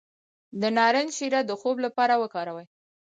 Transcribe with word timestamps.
د 0.61 0.63
نارنج 0.77 1.09
شیره 1.17 1.41
د 1.45 1.51
خوب 1.59 1.77
لپاره 1.85 2.13
وکاروئ 2.21 2.65